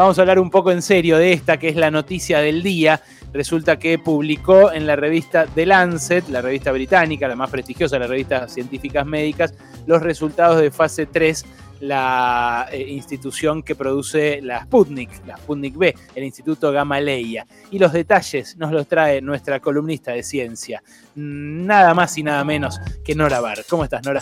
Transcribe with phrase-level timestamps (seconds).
[0.00, 3.02] vamos a hablar un poco en serio de esta, que es la noticia del día.
[3.34, 8.00] Resulta que publicó en la revista The Lancet, la revista británica, la más prestigiosa de
[8.00, 9.52] las revistas científicas médicas,
[9.86, 11.44] los resultados de fase 3
[11.80, 17.46] la eh, institución que produce la Sputnik, la Sputnik B, el Instituto Gamaleya.
[17.70, 20.82] Y los detalles nos los trae nuestra columnista de ciencia,
[21.14, 23.64] nada más y nada menos que Nora Bar.
[23.68, 24.20] ¿Cómo estás, Nora?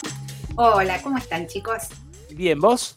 [0.55, 1.83] Hola, ¿cómo están, chicos?
[2.31, 2.97] Bien, ¿vos?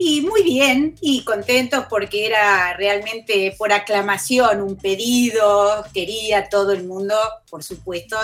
[0.00, 6.84] Y muy bien, y contentos porque era realmente por aclamación un pedido, quería todo el
[6.84, 7.16] mundo,
[7.50, 8.16] por supuesto,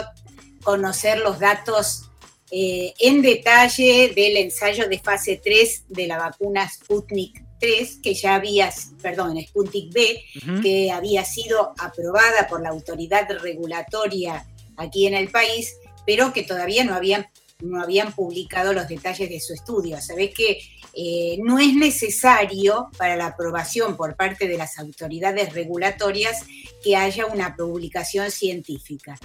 [0.62, 2.10] conocer los datos
[2.52, 8.36] eh, en detalle del ensayo de fase 3 de la vacuna Sputnik 3, que ya
[8.36, 10.24] había, perdón, Sputnik B,
[10.62, 14.46] que había sido aprobada por la autoridad regulatoria
[14.76, 15.74] aquí en el país,
[16.06, 17.26] pero que todavía no habían,
[17.64, 20.00] no habían publicado los detalles de su estudio.
[20.00, 20.58] Sabés que
[20.94, 26.44] eh, no es necesario para la aprobación por parte de las autoridades regulatorias
[26.82, 29.18] que haya una publicación científica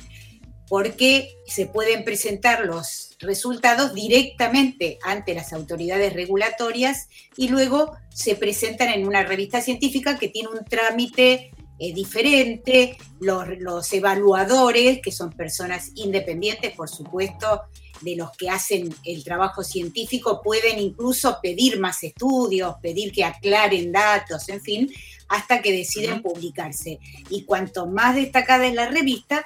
[0.69, 8.89] porque se pueden presentar los resultados directamente ante las autoridades regulatorias y luego se presentan
[8.89, 15.91] en una revista científica que tiene un trámite eh, diferente, los, evaluadores, que son personas
[15.95, 17.61] independientes, por supuesto,
[18.01, 23.93] de los que hacen el trabajo científico, pueden incluso pedir más estudios, pedir que aclaren
[23.93, 24.91] datos, en fin,
[25.29, 26.99] hasta que deciden publicarse.
[27.29, 29.45] Y cuanto más destacada es la revista,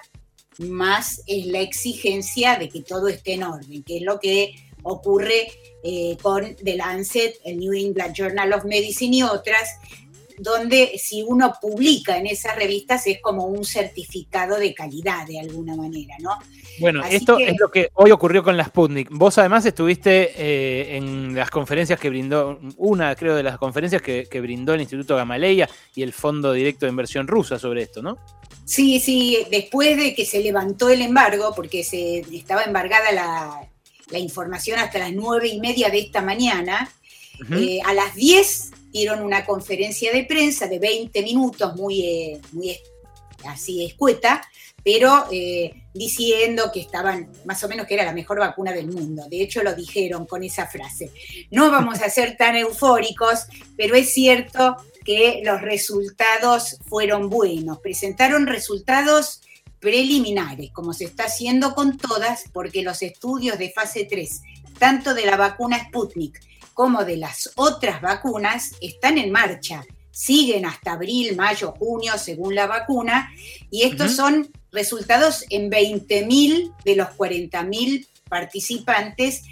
[0.57, 5.51] más es la exigencia de que todo esté en orden, que es lo que ocurre
[5.83, 9.69] eh, con The Lancet, el New England Journal of Medicine y otras,
[10.37, 15.75] donde si uno publica en esas revistas es como un certificado de calidad de alguna
[15.75, 16.37] manera, ¿no?
[16.79, 19.09] Bueno, esto es lo que hoy ocurrió con la Sputnik.
[19.11, 24.27] Vos además estuviste eh, en las conferencias que brindó, una creo de las conferencias que,
[24.29, 28.17] que brindó el Instituto Gamaleya y el Fondo Directo de Inversión Rusa sobre esto, ¿no?
[28.65, 33.69] Sí, sí, después de que se levantó el embargo, porque se estaba embargada la,
[34.19, 36.91] información hasta las nueve y media de esta mañana,
[37.51, 42.77] eh, a las 10 dieron una conferencia de prensa de 20 minutos, muy, eh, muy
[43.43, 44.41] así escueta,
[44.83, 49.25] pero eh, diciendo que estaban, más o menos que era la mejor vacuna del mundo.
[49.29, 51.11] De hecho, lo dijeron con esa frase.
[51.49, 57.79] No vamos a ser tan eufóricos, pero es cierto que los resultados fueron buenos.
[57.79, 59.41] Presentaron resultados
[59.79, 64.41] preliminares, como se está haciendo con todas, porque los estudios de fase 3,
[64.77, 66.39] tanto de la vacuna Sputnik
[66.73, 69.83] como de las otras vacunas, están en marcha.
[70.11, 73.31] Siguen hasta abril, mayo, junio, según la vacuna,
[73.71, 79.43] y estos son resultados en 20.000 de los 40.000 participantes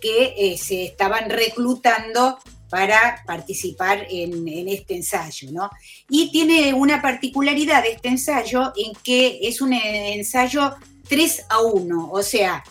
[0.00, 5.70] que eh, se estaban reclutando para participar en, este ensayo, ¿no?
[6.08, 10.74] Y tiene una particularidad este ensayo en que es un ensayo
[11.08, 12.64] 3 a 1, o sea,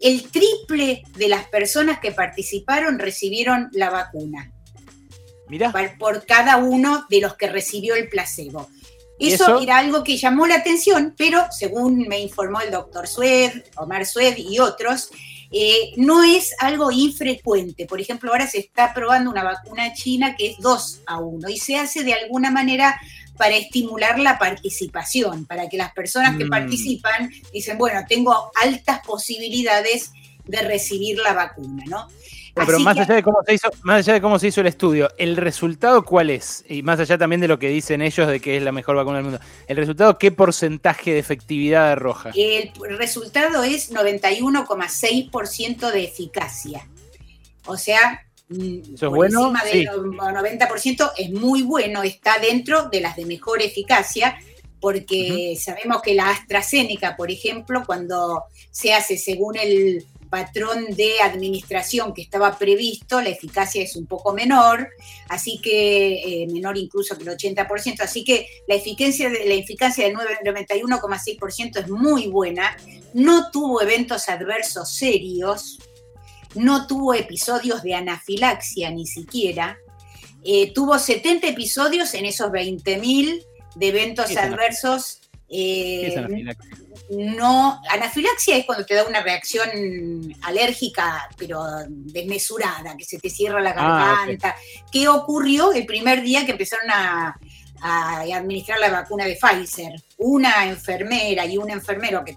[0.00, 4.52] el triple de las personas que participaron recibieron la vacuna.
[5.48, 5.72] Mira.
[5.98, 8.68] Por cada uno de los que recibió el placebo.
[9.18, 14.04] Eso, era algo que llamó la atención, pero según me informó el doctor Sued, Omar
[14.04, 15.08] Sued y otros,
[15.50, 17.86] eh, no es algo infrecuente.
[17.86, 21.56] Por ejemplo, ahora se está probando una vacuna china que es 2 a 1 y
[21.56, 23.00] se hace de alguna manera
[23.36, 26.50] para estimular la participación, para que las personas que mm.
[26.50, 30.12] participan dicen, bueno, tengo altas posibilidades
[30.44, 32.08] de recibir la vacuna, ¿no?
[32.64, 35.10] pero más allá, de cómo se hizo, más allá de cómo se hizo el estudio,
[35.18, 36.64] ¿el resultado cuál es?
[36.68, 39.16] Y más allá también de lo que dicen ellos de que es la mejor vacuna
[39.16, 42.30] del mundo, ¿el resultado qué porcentaje de efectividad arroja?
[42.34, 46.88] El resultado es 91,6% de eficacia.
[47.66, 49.54] O sea, ¿Eso es bueno?
[49.54, 54.38] encima del 90% es muy bueno, está dentro de las de mejor eficacia,
[54.80, 62.12] porque sabemos que la AstraZeneca, por ejemplo, cuando se hace según el patrón de administración
[62.12, 64.88] que estaba previsto, la eficacia es un poco menor,
[65.28, 70.16] así que eh, menor incluso que el 80%, así que la eficacia, la eficacia del
[70.16, 72.76] 91,6% es muy buena,
[73.14, 75.78] no tuvo eventos adversos serios,
[76.56, 79.78] no tuvo episodios de anafilaxia ni siquiera,
[80.44, 83.44] eh, tuvo 70 episodios en esos 20.000
[83.74, 85.20] de eventos adversos.
[85.48, 86.14] Eh,
[87.10, 89.68] no, anafilaxia es cuando te da una reacción
[90.42, 94.56] alérgica, pero desmesurada, que se te cierra la ah, garganta.
[94.90, 97.38] ¿Qué ocurrió el primer día que empezaron a,
[97.80, 100.02] a administrar la vacuna de Pfizer.
[100.18, 102.36] Una enfermera y un enfermero que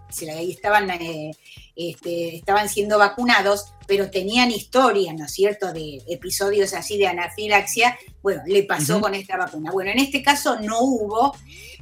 [0.49, 1.31] estaban, eh,
[1.79, 7.97] este, estaban siendo vacunados, pero tenían historia, ¿no es cierto?, de episodios así de anafilaxia,
[8.21, 9.71] bueno, le pasó con esta vacuna.
[9.71, 11.33] Bueno, en este caso no hubo,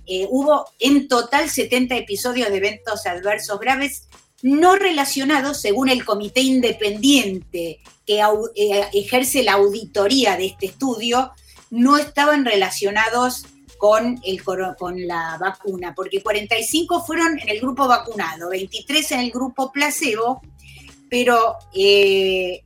[0.05, 4.07] eh, hubo en total 70 episodios de eventos adversos graves
[4.43, 8.21] no relacionados, según el comité independiente que
[8.55, 11.31] eh, ejerce la auditoría de este estudio,
[11.71, 13.45] no estaban relacionados
[13.77, 19.31] con, el, con la vacuna, porque 45 fueron en el grupo vacunado, 23 en el
[19.31, 20.41] grupo placebo,
[21.09, 22.63] pero eh,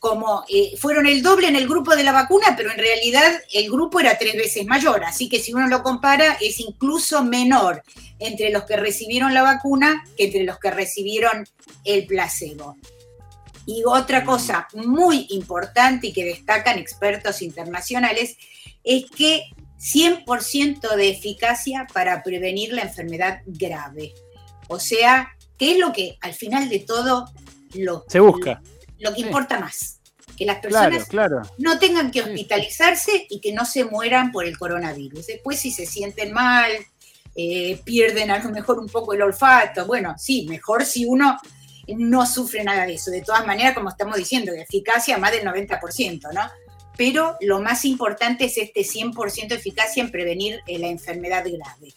[0.00, 3.70] como eh, fueron el doble en el grupo de la vacuna, pero en realidad el
[3.70, 7.82] grupo era tres veces mayor, así que si uno lo compara es incluso menor
[8.18, 11.46] entre los que recibieron la vacuna que entre los que recibieron
[11.84, 12.76] el placebo.
[13.66, 18.36] Y otra cosa muy importante y que destacan expertos internacionales
[18.82, 19.44] es que
[19.80, 24.12] 100% de eficacia para prevenir la enfermedad grave.
[24.68, 27.26] O sea, ¿qué es lo que al final de todo
[27.74, 28.60] lo, se busca?
[28.98, 30.00] Lo, que importa más.
[30.36, 31.08] Que las personas
[31.58, 35.26] no tengan que hospitalizarse y que no se mueran por el coronavirus.
[35.26, 36.70] Después si se sienten mal,
[37.34, 39.86] eh, pierden a lo mejor un poco el olfato.
[39.86, 41.38] Bueno, sí, mejor si uno
[41.88, 43.10] no sufre nada de eso.
[43.10, 46.42] De todas maneras, como estamos diciendo, de eficacia más del 90%, ¿no?
[46.96, 51.94] Pero lo más importante es este 100% de eficacia en prevenir eh, la enfermedad grave.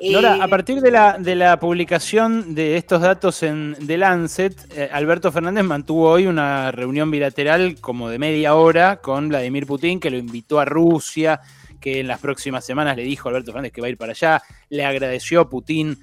[0.00, 4.54] Nora, a eh, partir de la, de la, publicación de estos datos en The Lancet,
[4.76, 9.98] eh, Alberto Fernández mantuvo hoy una reunión bilateral como de media hora con Vladimir Putin,
[9.98, 11.40] que lo invitó a Rusia,
[11.80, 14.42] que en las próximas semanas le dijo Alberto Fernández que va a ir para allá,
[14.68, 15.98] le agradeció a Putin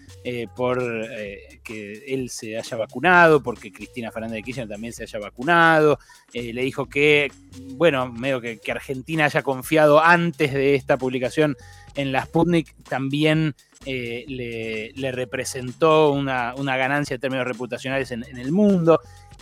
[0.56, 0.80] por
[1.64, 6.00] que él se haya vacunado, porque Cristina Fernández de Kirchner también se haya vacunado,
[6.34, 7.32] le dijo que
[7.74, 11.56] bueno, medio que, Argentina haya confiado antes de esta publicación
[11.96, 13.56] en la Sputnik también
[13.86, 14.26] eh,
[14.96, 19.00] le, representó una, ganancia en términos reputacionales en, el mundo.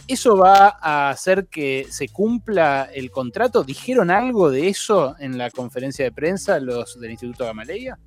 [0.08, 3.64] ¿Eso va a hacer que se cumpla el contrato?
[3.64, 7.98] ¿Dijeron algo de eso en la conferencia de prensa los del Instituto Gamaleya?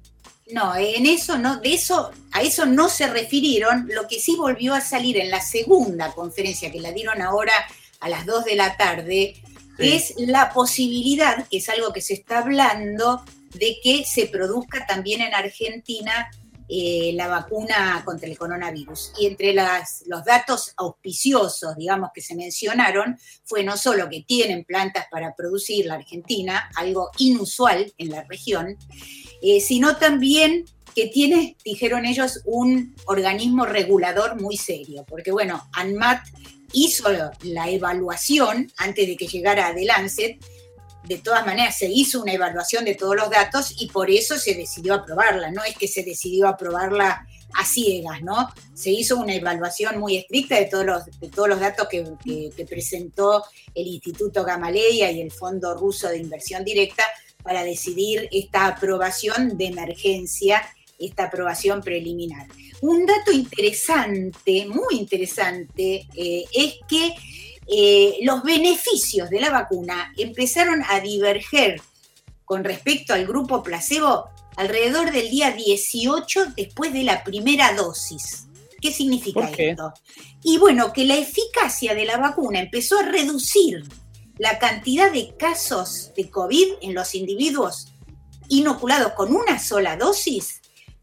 [0.53, 3.89] No, en eso no, de eso, a eso no se refirieron.
[3.93, 7.53] Lo que sí volvió a salir en la segunda conferencia que la dieron ahora
[8.01, 9.35] a las 2 de la tarde,
[9.79, 13.23] es la posibilidad, que es algo que se está hablando,
[13.55, 16.31] de que se produzca también en Argentina
[16.69, 19.13] eh, la vacuna contra el coronavirus.
[19.19, 25.07] Y entre los datos auspiciosos, digamos, que se mencionaron, fue no solo que tienen plantas
[25.11, 28.77] para producir la Argentina, algo inusual en la región,
[29.43, 30.65] eh, sino también
[30.95, 36.21] que tiene, dijeron ellos, un organismo regulador muy serio, porque bueno, ANMAT
[36.73, 37.09] hizo
[37.43, 40.45] la evaluación antes de que llegara a The Lancet.
[41.07, 44.55] De todas maneras, se hizo una evaluación de todos los datos y por eso se
[44.55, 45.51] decidió aprobarla.
[45.51, 48.51] No es que se decidió aprobarla a ciegas, ¿no?
[48.75, 52.05] Se hizo una evaluación muy estricta de todos los, de todos los datos que,
[52.69, 53.45] presentó
[53.75, 57.05] el Instituto Gamaleya y el Fondo Ruso de Inversión Directa
[57.43, 60.63] para decidir esta aprobación de emergencia,
[60.99, 62.47] esta aprobación preliminar.
[62.83, 67.15] Un dato interesante, muy interesante, eh, es que
[67.69, 71.81] eh, los beneficios de la vacuna empezaron a diverger
[72.45, 74.27] con respecto al grupo placebo
[74.57, 78.47] alrededor del día 18 después de la primera dosis.
[78.81, 79.93] ¿Qué significa esto?
[80.43, 83.85] Y bueno, que la eficacia de la vacuna empezó a reducir
[84.39, 87.89] la cantidad de casos de COVID en los individuos
[88.49, 90.61] inoculados con una sola dosis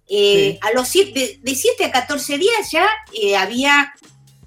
[0.08, 3.94] eh, a los siete, de 7 a 14 días ya eh, había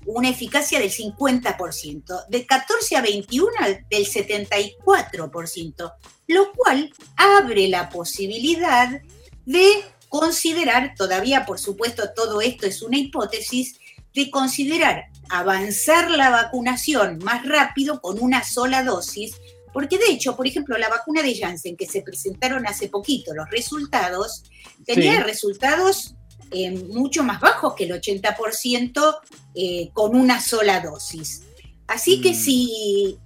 [0.06, 3.50] una eficacia del 50%, de 14 a 21
[3.90, 5.92] del 74%,
[6.28, 9.00] lo cual abre la posibilidad
[9.44, 13.78] de considerar, todavía por supuesto todo esto es una hipótesis,
[14.14, 19.34] de considerar avanzar la vacunación más rápido con una sola dosis
[19.76, 23.50] porque de hecho, por ejemplo, la vacuna de Janssen que se presentaron hace poquito, los
[23.50, 24.44] resultados,
[24.86, 26.14] tenía resultados
[26.50, 29.16] eh, mucho más bajos que el 80%
[29.54, 31.42] eh, con una sola dosis.
[31.86, 32.34] Así que mm.
[32.34, 33.18] si,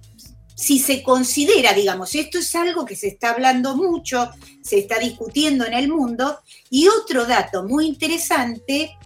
[0.55, 4.29] si se considera, digamos, esto es algo que se está hablando mucho,
[4.61, 8.97] se está discutiendo en el mundo, y otro dato muy interesante,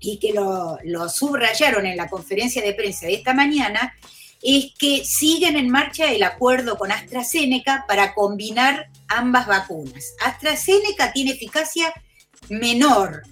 [0.00, 3.94] y que lo, lo subrayaron en la conferencia de prensa de esta mañana,
[4.42, 10.14] es que siguen en marcha el acuerdo con AstraZeneca para combinar ambas vacunas.
[10.20, 11.92] AstraZeneca tiene eficacia
[12.48, 13.22] menor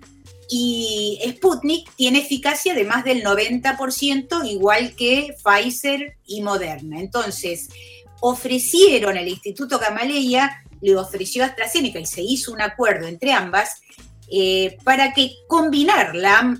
[0.50, 6.98] y Sputnik tiene eficacia de más del 90%, igual que Pfizer y Moderna.
[6.98, 7.68] Entonces,
[8.20, 13.82] ofrecieron el Instituto Gamaleya le ofreció AstraZeneca y se hizo un acuerdo entre ambas
[14.30, 16.12] eh, para que combinar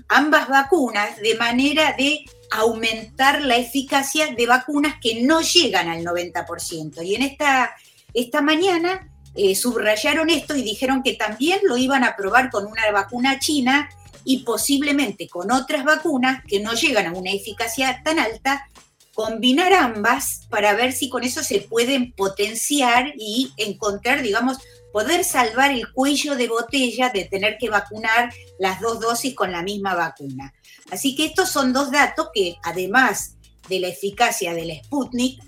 [0.07, 2.19] ambas vacunas de manera de
[2.51, 7.03] aumentar la eficacia de vacunas que no llegan al 90%.
[7.05, 7.75] Y en esta,
[8.13, 12.89] esta mañana eh, subrayaron esto y dijeron que también lo iban a probar con una
[12.91, 13.89] vacuna china
[14.23, 18.69] y posiblemente con otras vacunas que no llegan a una eficacia tan alta,
[19.13, 24.57] combinar ambas para ver si con eso se pueden potenciar y encontrar, digamos,
[24.91, 29.63] poder salvar el cuello de botella de tener que vacunar las dos dosis con la
[29.63, 30.53] misma vacuna.
[30.91, 33.35] Así que estos son dos datos que, además
[33.69, 35.41] de la eficacia del Sputnik,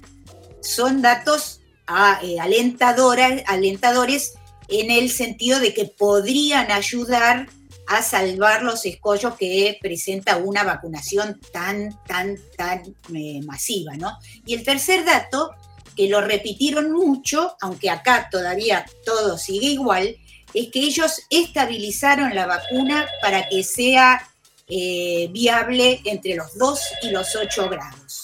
[0.62, 4.34] son datos ah, eh, alentadores
[4.68, 7.48] en el sentido de que podrían ayudar
[7.88, 14.18] a salvar los escollos que presenta una vacunación tan, tan, tan eh, masiva, ¿no?
[14.46, 15.52] Y el tercer dato
[15.96, 20.16] que lo repitieron mucho, aunque acá todavía todo sigue igual,
[20.54, 24.28] es que ellos estabilizaron la vacuna para que sea
[24.68, 28.24] eh, viable entre los 2 y los 8 grados.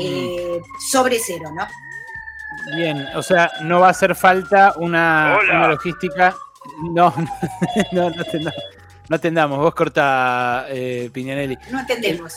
[0.00, 0.60] Eh,
[0.92, 1.66] sobre cero, ¿no?
[2.76, 5.38] Bien, o sea, no va a hacer falta una,
[5.68, 6.34] logística.
[6.92, 7.14] No,
[7.92, 8.50] no, no, no,
[9.08, 11.56] no atendamos, vos corta, eh, Piñanelli.
[11.70, 12.34] No atendemos.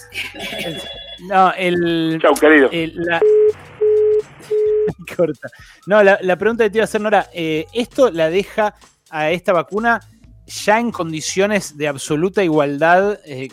[1.27, 2.17] no, el.
[2.21, 2.69] Chau, querido.
[5.17, 5.49] corta.
[5.85, 8.75] No, la, pregunta que te iba a hacer, Nora, eh, ¿esto la deja
[9.09, 9.99] a esta vacuna
[10.45, 13.49] ya en condiciones de absoluta igualdad eh,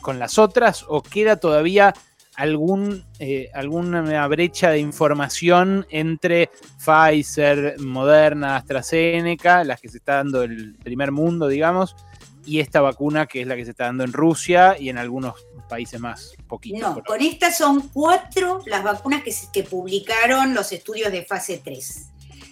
[0.00, 1.94] con, las otras o queda todavía
[2.40, 6.48] algún, eh, alguna brecha de información entre
[6.82, 11.94] Pfizer, Moderna, AstraZeneca, las que se está dando el primer mundo, digamos,
[12.46, 15.34] y esta vacuna que es la que se está dando en Rusia y en algunos
[15.68, 16.80] países más, poquitos.
[16.80, 22.06] No, con estas son cuatro las vacunas que, que publicaron los estudios de fase 3.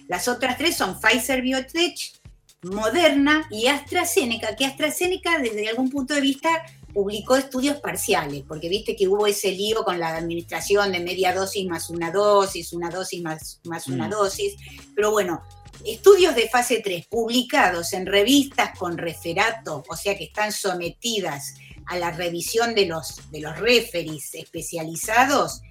[0.07, 2.13] Las otras tres son Pfizer Biotech,
[2.61, 6.49] Moderna y AstraZeneca, que AstraZeneca desde algún punto de vista
[6.93, 11.67] publicó estudios parciales, porque viste que hubo ese lío con la administración de media dosis
[11.67, 14.11] más una dosis, una dosis más, más una mm.
[14.11, 14.55] dosis,
[14.95, 15.41] pero bueno,
[15.85, 21.53] Estudios de fase 3 publicados en revistas con referato, o sea que están sometidas
[21.85, 25.61] a la revisión de los, de los referis especializados,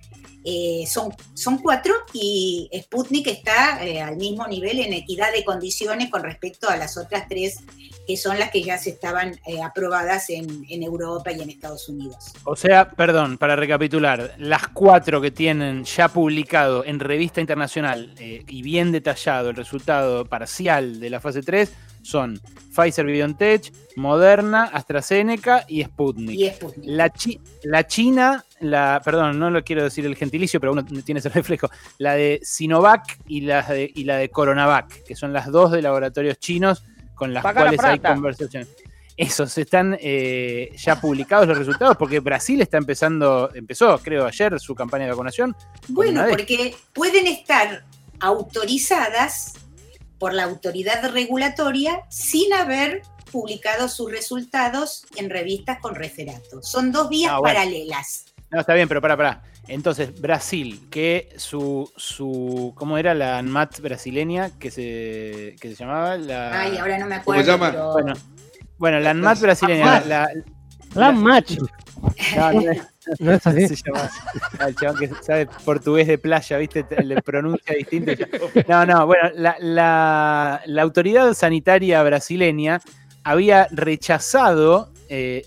[0.51, 6.09] eh, son, son cuatro y Sputnik está eh, al mismo nivel en equidad de condiciones
[6.09, 7.59] con respecto a las otras tres
[8.07, 12.33] que son las que ya se estaban eh, aprobadas en, Europa y en Estados Unidos.
[12.45, 18.63] O sea, perdón, para recapitular, las cuatro que tienen ya publicado en revista internacional y
[18.63, 22.41] bien detallado el resultado parcial de la fase 3 son
[22.75, 26.57] Pfizer BioNTech, Moderna, AstraZeneca y Sputnik.
[26.85, 27.13] La,
[27.65, 31.71] la China, la, perdón, no lo quiero decir el gentilicio, pero uno tiene ese reflejo,
[31.99, 35.83] la de Sinovac y la de, y la de Coronavac, que son las dos de
[35.83, 36.85] laboratorios chinos
[37.15, 38.69] con las cuales hay conversaciones.
[39.17, 44.77] Esos están eh, ya publicados los resultados porque Brasil está empezando, empezó creo ayer su
[44.77, 45.57] campaña de vacunación.
[45.89, 47.85] Bueno, porque pueden estar
[48.21, 49.55] autorizadas
[50.19, 56.63] por la autoridad regulatoria sin haber publicado sus resultados en revistas con referato.
[56.63, 58.27] Son dos vías ah, paralelas.
[58.51, 59.43] No, está bien, pero para, para.
[59.67, 66.17] Entonces, Brasil, que su, su ¿cómo era la ANMAT brasileña que se, que se llamaba?
[66.17, 66.63] La...
[66.63, 67.43] Ay, ahora no me acuerdo.
[67.53, 67.93] ¿Cómo se llama?
[67.93, 68.13] Bueno,
[68.79, 70.01] bueno, la ANMAT brasileña.
[70.07, 70.31] La,
[70.95, 71.51] la, ANMAT.
[73.19, 73.69] No, es así.
[73.69, 74.11] Se llama,
[74.67, 76.87] el chabón que sabe portugués de playa, ¿viste?
[77.05, 78.13] Le pronuncia distinto.
[78.67, 82.81] No, no, bueno, la, la, la autoridad sanitaria brasileña
[83.23, 85.43] había rechazado eh,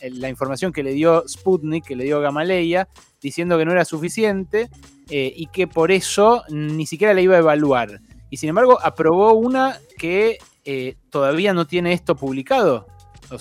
[0.00, 2.88] la información que le dio Sputnik, que le dio Gamaleya,
[3.20, 4.70] diciendo que no era suficiente
[5.08, 8.00] eh, y que por eso ni siquiera la iba a evaluar.
[8.30, 12.86] Y sin embargo, aprobó una que eh, todavía no tiene esto publicado.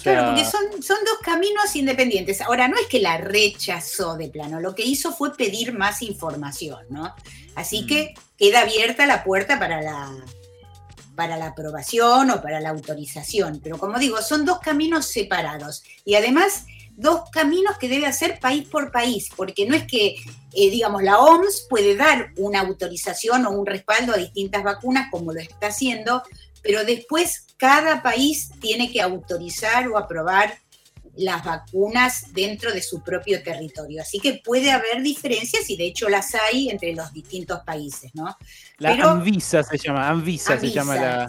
[0.04, 2.42] Claro, porque son, son dos caminos independientes.
[2.42, 6.86] Ahora, no es que la rechazó de plano, lo que hizo fue pedir más información,
[6.90, 7.16] ¿no?
[7.56, 7.88] Así mm.
[7.88, 10.16] que queda abierta la puerta para la,
[11.20, 13.60] para la aprobación o para la autorización.
[13.62, 15.84] Pero como digo, son dos caminos separados.
[16.06, 16.64] Y además,
[16.96, 20.16] dos caminos que debe hacer país por país, porque no es que,
[20.54, 25.34] eh, digamos, la OMS puede dar una autorización o un respaldo a distintas vacunas como
[25.34, 26.24] lo está haciendo,
[26.64, 30.58] pero después cada país tiene que autorizar o aprobar
[31.20, 34.02] las vacunas dentro de su propio territorio.
[34.02, 38.38] Así que puede haber diferencias y de hecho las hay entre los distintos países, ¿no?
[38.78, 41.28] La Anvisa se llama, Anvisa, se llama la,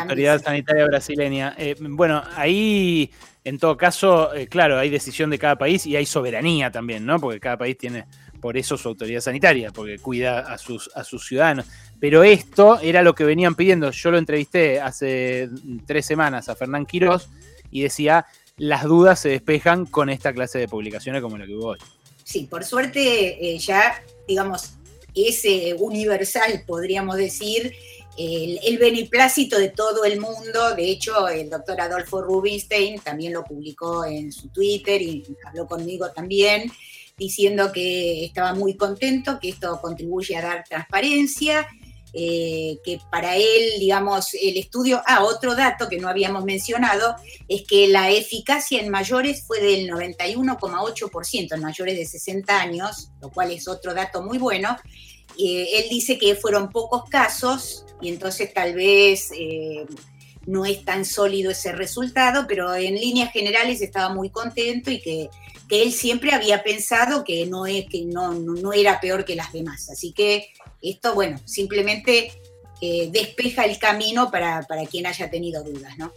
[0.00, 1.54] autoridad sanitaria brasileña.
[1.58, 3.10] Eh, bueno, ahí
[3.44, 7.20] en todo caso, eh, claro, hay decisión de cada país y hay soberanía también, ¿no?
[7.20, 8.06] Porque cada país tiene
[8.40, 11.66] por eso su autoridad sanitaria, porque cuida a sus, a sus ciudadanos.
[12.00, 13.90] Pero esto era lo que venían pidiendo.
[13.90, 15.50] Yo lo entrevisté hace
[15.86, 17.28] tres semanas a Fernán Quirós
[17.70, 18.24] y decía,
[18.56, 21.78] las dudas se despejan con esta clase de publicaciones como la que hubo hoy.
[22.22, 24.74] Sí, por suerte eh, ya, digamos,
[25.14, 27.72] ese universal, podríamos decir,
[28.16, 30.74] el, beneplácito de todo el mundo.
[30.76, 36.10] De hecho, el doctor Adolfo Rubinstein también lo publicó en su Twitter y habló conmigo
[36.10, 36.70] también,
[37.16, 41.66] diciendo que estaba muy contento, que esto contribuye a dar transparencia.
[42.16, 47.16] Eh, que para él, digamos, el estudio, ah, otro dato que no habíamos mencionado,
[47.48, 53.32] es que la eficacia en mayores fue del 91,8% en mayores de 60 años, lo
[53.32, 54.76] cual es otro dato muy bueno.
[55.36, 59.84] Eh, él dice que fueron pocos casos, y entonces tal vez eh,
[60.46, 65.30] no es tan sólido ese resultado, pero en líneas generales estaba muy contento y que,
[65.82, 69.88] él siempre había pensado que, no, es, que no, no, era peor que las demás.
[69.90, 70.48] Así que
[70.82, 72.32] esto, bueno, simplemente
[72.80, 76.12] eh, despeja el camino para, para quien haya tenido dudas, ¿no?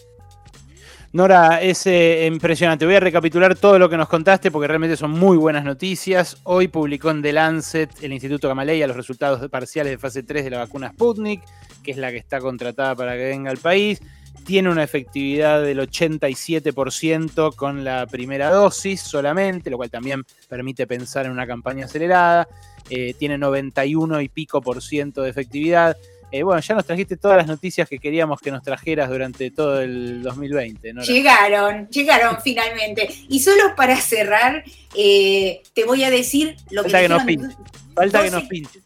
[1.14, 2.86] Nora, es eh, impresionante.
[2.86, 6.38] Voy a recapitular todo lo que nos contaste porque realmente son muy buenas noticias.
[6.44, 10.50] Hoy publicó en The Lancet el Instituto Gamaleya los resultados parciales de fase 3 de
[10.50, 11.42] la vacuna Sputnik,
[11.82, 14.02] que es la que está contratada para que venga al país.
[14.48, 21.26] Tiene una efectividad del 87% con la primera dosis solamente, lo cual también permite pensar
[21.26, 22.48] en una campaña acelerada.
[22.90, 25.98] Eh, tiene 91 y pico por ciento de efectividad.
[26.32, 29.82] Eh, bueno, ya nos trajiste todas las noticias que queríamos que nos trajeras durante todo
[29.82, 30.94] el 2020.
[30.94, 31.04] ¿no?
[31.04, 33.10] Llegaron, llegaron finalmente.
[33.28, 34.64] Y solo para cerrar,
[34.96, 37.58] eh, te voy a decir lo Falta que, nos pinche.
[37.94, 38.80] Falta que nos pinche.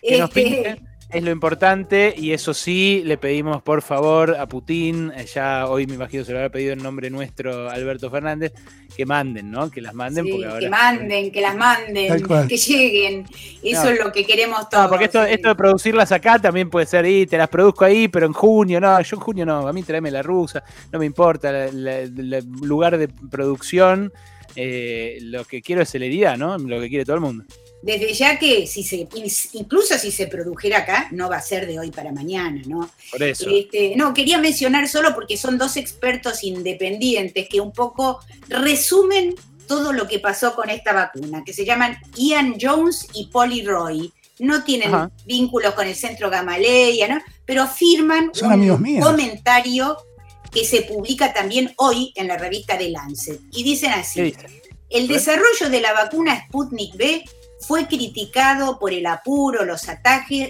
[0.00, 5.10] Que nos pinche es lo importante y eso sí, le pedimos por favor a Putin,
[5.16, 8.52] eh, ya hoy me imagino se lo habrá pedido en nombre nuestro Alberto Fernández,
[8.94, 9.70] que manden, ¿no?
[9.70, 10.26] Que las manden.
[10.26, 13.26] que manden, que las manden, que lleguen.
[13.62, 14.84] Eso es lo que queremos todos.
[14.84, 18.08] No, porque esto, esto de producirlas acá también puede ser, y te las produzco ahí,
[18.08, 20.62] pero en junio, no, yo en junio no, a mí tráeme la rusa,
[20.92, 24.12] no me importa el lugar de producción.
[24.56, 26.58] Eh, lo que quiero es celeridad, ¿no?
[26.58, 27.44] Lo que quiere todo el mundo
[27.82, 29.08] desde ya que si se,
[29.52, 32.90] incluso si se produjera acá, no va a ser de hoy para mañana, ¿no?
[33.10, 33.48] Por eso.
[33.48, 39.34] Este, no, quería mencionar solo porque son dos expertos independientes que un poco resumen
[39.68, 44.12] todo lo que pasó con esta vacuna, que se llaman Ian Jones y Polly Roy.
[44.40, 44.92] No tienen
[45.26, 47.20] vínculos con el centro Gamaleya, ¿no?
[47.44, 49.98] Pero firman un comentario
[50.50, 53.40] que se publica también hoy en la revista The Lancet.
[53.52, 54.34] Y dicen así:
[54.90, 57.24] el desarrollo de la vacuna Sputnik B
[57.60, 59.86] fue criticado por el apuro, los,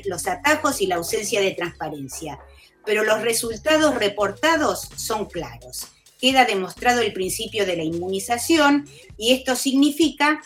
[0.04, 2.38] los atajos y la ausencia de transparencia,
[2.84, 5.88] pero los resultados reportados son claros.
[6.20, 10.42] Queda demostrado el principio de la inmunización y esto significa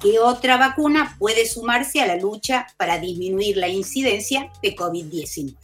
[0.00, 5.56] que otra vacuna puede sumarse a la lucha para disminuir la incidencia de COVID-19.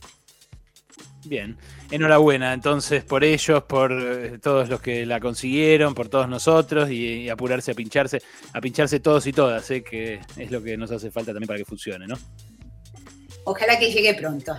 [1.26, 1.56] Bien,
[1.90, 7.30] enhorabuena entonces por ellos, por eh, todos los que la consiguieron, por todos nosotros y,
[7.30, 11.10] apurarse a pincharse, a pincharse todos y todas, eh, que es lo que nos hace
[11.10, 12.16] falta también para que funcione, ¿no?
[13.44, 14.54] Ojalá que llegue pronto.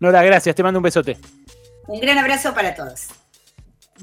[0.00, 1.18] Nora, gracias, te mando un besote.
[1.86, 3.08] Un gran abrazo para todos.